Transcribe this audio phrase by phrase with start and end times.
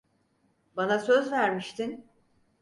[0.75, 2.07] Bana söz vermiştin!